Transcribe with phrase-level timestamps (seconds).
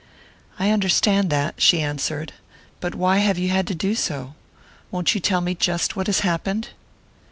[0.57, 2.33] "I understand that," she answered.
[2.79, 4.33] "But why have you had to do so?
[4.89, 6.69] Won't you tell me just what has happened?"